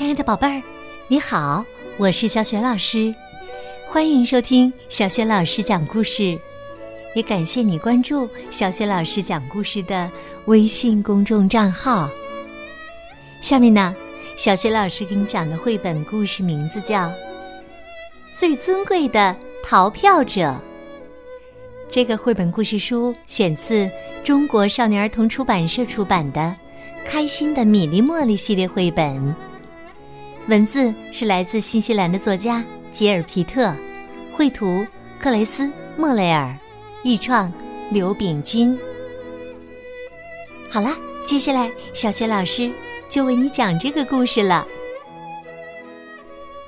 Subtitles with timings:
[0.00, 0.62] 亲爱的宝贝儿，
[1.08, 1.62] 你好，
[1.98, 3.14] 我是小雪老师，
[3.86, 6.40] 欢迎收听小雪老师讲故事，
[7.14, 10.10] 也感谢你关注小雪老师讲故事的
[10.46, 12.08] 微信公众账号。
[13.42, 13.94] 下面呢，
[14.38, 17.08] 小雪老师给你讲的绘本故事名字叫
[18.34, 20.40] 《最尊贵的逃票者》。
[21.90, 23.86] 这个绘本故事书选自
[24.24, 26.40] 中国少年儿童出版社出版的
[27.06, 29.36] 《开心的米粒茉莉》系列绘本。
[30.48, 33.72] 文字是来自新西兰的作家吉尔皮特，
[34.32, 34.84] 绘图
[35.18, 36.56] 克雷斯莫雷尔，
[37.04, 37.52] 译创
[37.90, 38.76] 刘炳军。
[40.70, 40.90] 好了，
[41.24, 42.72] 接下来小雪老师
[43.08, 44.66] 就为你讲这个故事了。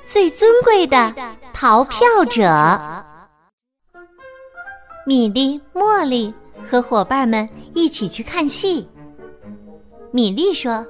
[0.01, 1.13] 最尊贵的
[1.51, 3.03] 逃票者，
[5.05, 6.33] 米莉、茉莉
[6.69, 8.87] 和伙伴们一起去看戏。
[10.11, 10.85] 米莉说。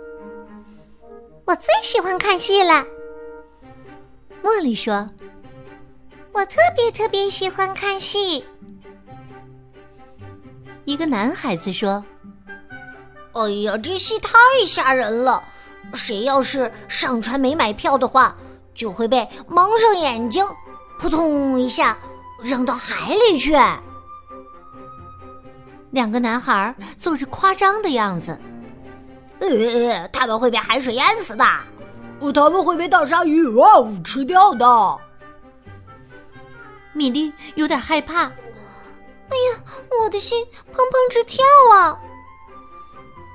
[1.45, 2.85] 我最喜欢看戏了，
[4.41, 5.09] 茉莉说
[6.31, 8.43] ：“我特别特别喜欢看戏。”
[10.85, 12.03] 一个男孩子说
[13.33, 15.43] ：“哎呀，这戏太吓人了！
[15.93, 18.35] 谁要是上船没买票的话，
[18.73, 20.45] 就会被蒙上眼睛，
[20.97, 21.97] 扑通一下
[22.41, 23.53] 扔到海里去。”
[25.91, 28.39] 两个男孩做着夸张的样子。
[29.43, 31.45] 呃，他们会被海水淹死的，
[32.33, 34.99] 他们会被大鲨鱼哇呜吃掉的。
[36.93, 39.63] 米莉有点害怕，哎呀，
[39.99, 41.97] 我的心砰砰直跳啊！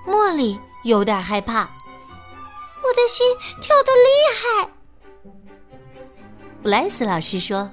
[0.06, 1.69] 茉莉有点害怕，
[2.83, 3.27] 我的心
[3.61, 4.70] 跳得厉害。
[6.62, 7.69] 布莱斯老师说：“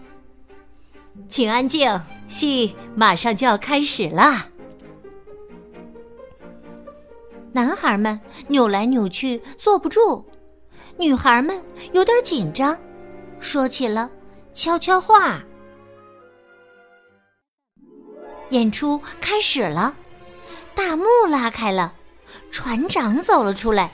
[1.30, 4.48] 请安静，戏马上就要开始了。”
[7.56, 10.30] 男孩们扭来扭去坐不住，
[10.98, 12.78] 女孩们有点紧张，
[13.40, 14.10] 说起了
[14.54, 15.42] 悄悄话。
[18.50, 19.96] 演出开始了，
[20.76, 21.94] 大幕拉开了，
[22.52, 23.90] 船长走了出来，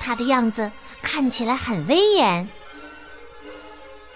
[0.00, 0.68] 他的样子
[1.00, 2.48] 看起来很威严。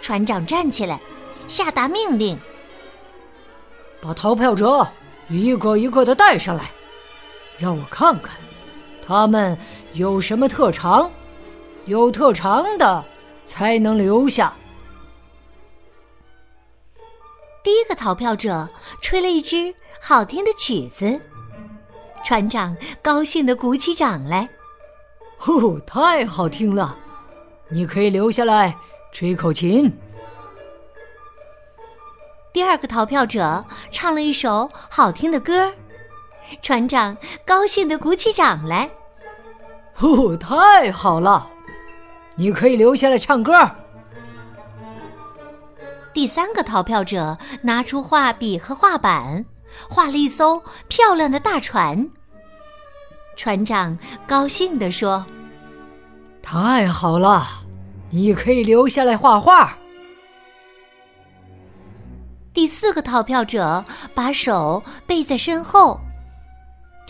[0.01, 0.99] 船长站起来，
[1.47, 2.37] 下达命令：
[4.01, 4.85] 把逃票者
[5.29, 6.73] 一个一个的带上来。
[7.63, 8.35] 让我看看，
[9.07, 9.57] 他们
[9.93, 11.09] 有什么特长？
[11.87, 13.05] 有特长的
[13.47, 14.53] 才能留下。
[17.63, 18.69] 第一个逃票者
[19.01, 21.21] 吹了一支好听的曲子，
[22.25, 24.49] 船长高兴的鼓起掌来
[25.39, 26.99] ：“呼，太好听了！
[27.69, 28.77] 你可以留下来
[29.13, 29.89] 吹口琴。”
[32.53, 35.73] 第二个逃票者唱了一首好听的歌。
[36.61, 38.91] 船长高兴的鼓起掌来，
[40.01, 41.49] 哦，太好了！
[42.37, 43.53] 你可以留下来唱歌。
[46.13, 49.45] 第三个逃票者拿出画笔和画板，
[49.89, 52.07] 画了一艘漂亮的大船。
[53.37, 53.97] 船长
[54.27, 55.25] 高兴地说
[56.43, 57.47] ：“太好了，
[58.11, 59.77] 你可以留下来画画。”
[62.53, 63.83] 第四个逃票者
[64.15, 65.99] 把手背在身后。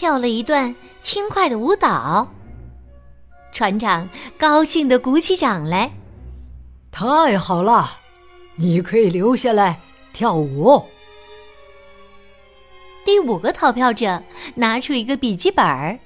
[0.03, 2.27] 跳了一段轻快的舞蹈，
[3.53, 5.93] 船长高兴的鼓起掌来。
[6.91, 7.89] 太好了，
[8.57, 9.79] 你可以留下来
[10.13, 10.85] 跳舞。
[13.05, 14.21] 第五个逃票者
[14.57, 15.97] 拿出一个笔记本儿，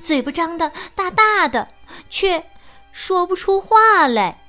[0.00, 1.68] 嘴巴张的大大的，
[2.08, 2.42] 却
[2.90, 4.40] 说不出话来。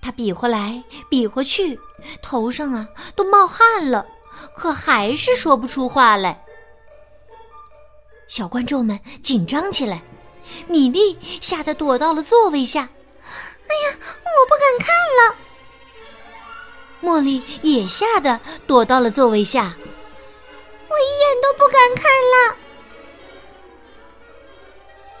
[0.00, 1.78] 他比划来比划去，
[2.22, 4.06] 头上啊都冒汗了，
[4.54, 6.42] 可还是说不出话来。
[8.28, 10.02] 小观众们紧张起来，
[10.66, 12.88] 米莉吓得躲到了座位下。
[13.22, 15.34] 哎呀，我不敢看了。
[17.00, 19.74] 茉莉也吓得躲到了座位下。
[20.88, 22.56] 我一眼都不敢看了。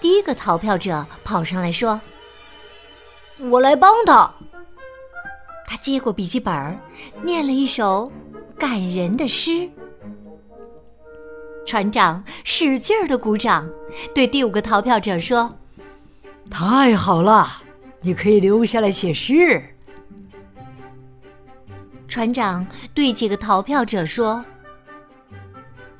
[0.00, 2.00] 第一个逃票者跑上来说
[3.50, 4.32] ：“我来帮他。”
[5.66, 6.80] 他接过笔记本，
[7.22, 8.10] 念了一首
[8.58, 9.68] 感人的诗。
[11.68, 13.68] 船长使劲儿的鼓掌，
[14.14, 15.54] 对第五个逃票者说
[16.50, 17.46] ：“太好了，
[18.00, 19.62] 你可以留下来写诗。”
[22.08, 24.42] 船长对几个逃票者说：“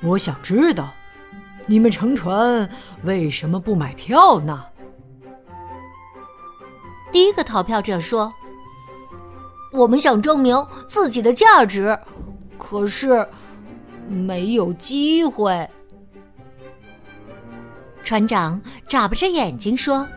[0.00, 0.88] 我想知道，
[1.66, 2.66] 你们乘船
[3.02, 4.64] 为什么不买票呢？”
[7.12, 8.32] 第一个逃票者说
[9.70, 11.98] ：“我们想证明自己的价值，
[12.56, 13.28] 可是……”
[14.08, 15.68] 没有机会。
[18.02, 20.08] 船长眨巴着眼睛说：“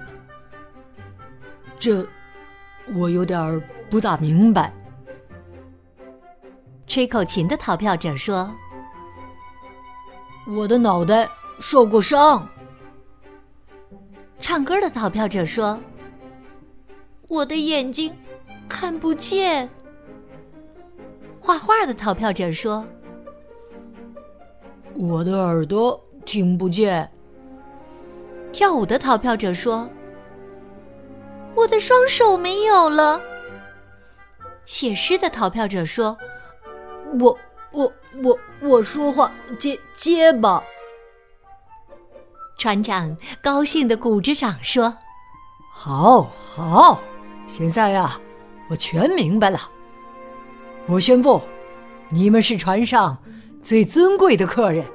[1.78, 2.08] 这
[2.96, 4.74] 我有点不大明白。
[6.88, 8.50] 吹口琴的逃票者说
[10.56, 11.28] ：“我的脑袋
[11.60, 12.48] 受过伤。”
[14.40, 15.80] 唱歌的逃票者说
[17.28, 18.14] ：“我的眼睛
[18.68, 19.70] 看不见。”
[21.40, 22.86] 画画的逃票者说
[24.96, 27.10] ：“我的耳朵听不见。”
[28.52, 29.90] 跳舞的逃票者说
[31.56, 33.20] ：“我的双手没有了。”
[34.66, 36.18] 写诗的逃票者说
[37.20, 37.38] ：“我
[37.72, 37.92] 我
[38.24, 40.64] 我我说话结结巴。”
[42.58, 44.94] 船长高兴的鼓着掌说
[45.74, 47.00] ：“好，好，
[47.48, 48.20] 现在呀，
[48.70, 49.60] 我全明白了。
[50.86, 51.42] 我宣布，
[52.10, 53.18] 你们是船上
[53.62, 54.86] 最尊贵的客人，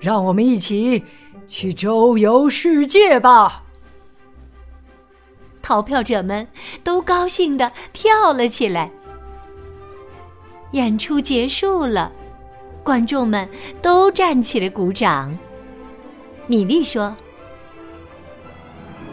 [0.00, 1.04] 让我们一起。”
[1.46, 3.64] 去周游世界吧！
[5.60, 6.48] 逃票者们
[6.82, 8.90] 都高兴的跳了起来。
[10.72, 12.10] 演出结束了，
[12.82, 13.46] 观众们
[13.82, 15.36] 都站起来鼓掌。
[16.46, 17.14] 米莉说：“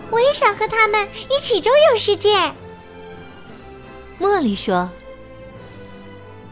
[0.09, 2.49] 我也想和他们一起周游世界。”
[4.21, 4.89] 茉莉说：“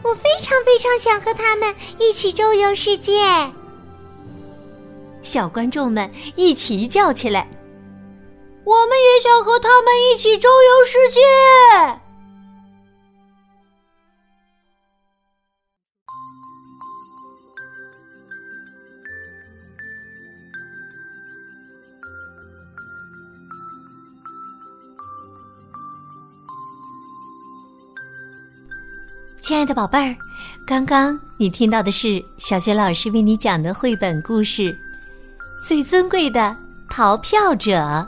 [0.02, 3.12] 我非常非常想和他们一起周游世界。”
[5.22, 7.48] 小观众们一起叫起来
[8.64, 11.20] ：“我们也想和他们一起周游世界！”
[29.42, 30.14] 亲爱的宝贝儿，
[30.66, 34.76] 刚刚你听到的是小学老师为你讲的绘本故事。
[35.66, 36.54] 最尊贵的
[36.88, 38.06] 逃票者，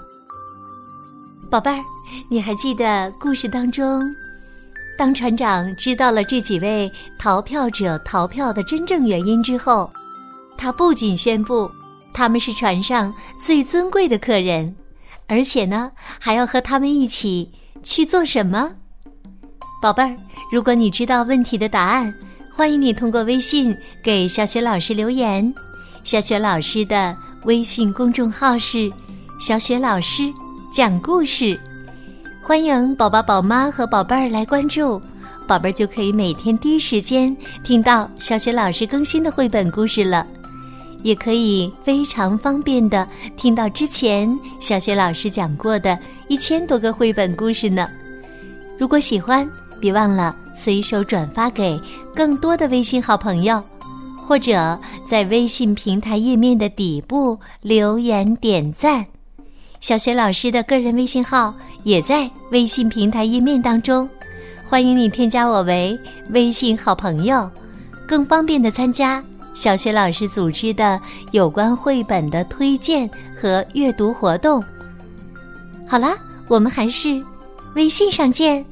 [1.51, 1.81] 宝贝儿，
[2.29, 4.03] 你还记得故事当中，
[4.97, 9.91] 当船长知道了这几位逃票者逃票的真正原因之后，
[10.57, 11.69] 他不仅宣布
[12.13, 14.75] 他们是船上最尊贵的客人，
[15.27, 15.91] 而且呢，
[16.21, 17.51] 还要和他们一起
[17.83, 18.73] 去做什么？
[19.83, 20.17] 宝贝儿，
[20.53, 22.13] 如果你知道问题的答案，
[22.51, 25.51] 欢迎你通过微信给小雪老师留言，
[26.05, 27.17] 小雪老师的。
[27.45, 28.89] 微信公众号是
[29.41, 30.23] “小雪老师
[30.73, 31.59] 讲故事”，
[32.47, 35.01] 欢迎宝宝、宝妈和宝贝儿来关注，
[35.49, 37.35] 宝贝儿就可以每天第一时间
[37.65, 40.25] 听到小雪老师更新的绘本故事了，
[41.03, 44.29] 也可以非常方便的听到之前
[44.61, 45.99] 小雪老师讲过的
[46.29, 47.89] 一千多个绘本故事呢。
[48.79, 49.49] 如果喜欢，
[49.83, 51.79] 别忘了随手转发给
[52.15, 53.61] 更多的微信好朋友。
[54.25, 59.05] 或者在微信平台页面的底部留言点赞，
[59.81, 61.53] 小雪老师的个人微信号
[61.83, 64.09] 也在微信平台页面当中，
[64.65, 65.99] 欢迎你添加我为
[66.31, 67.51] 微信好朋友，
[68.07, 69.23] 更方便的参加
[69.55, 70.99] 小雪老师组织的
[71.33, 74.63] 有关绘本的推荐和阅读活动。
[75.87, 76.17] 好啦，
[76.49, 77.23] 我们还是
[77.75, 78.65] 微信上见。